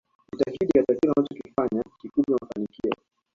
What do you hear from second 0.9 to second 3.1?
kila unachokifanya kikupe mafanikio